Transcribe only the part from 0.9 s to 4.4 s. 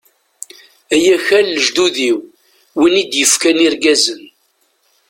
Ay akal n lejdud-iw, win i d-ifkan irgazen.